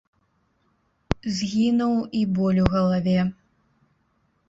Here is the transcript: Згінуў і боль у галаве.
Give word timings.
Згінуў 1.35 1.93
і 2.23 2.25
боль 2.41 2.63
у 2.65 2.67
галаве. 2.75 3.19